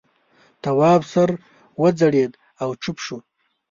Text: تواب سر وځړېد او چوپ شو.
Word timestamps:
تواب 0.63 1.01
سر 1.11 1.29
وځړېد 1.81 2.31
او 2.63 2.69
چوپ 2.81 2.97
شو. 3.05 3.17